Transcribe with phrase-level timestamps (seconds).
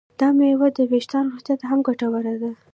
[0.19, 2.51] دا میوه د ویښتانو روغتیا ته هم ګټوره ده.